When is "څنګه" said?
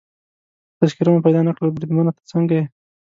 2.31-2.53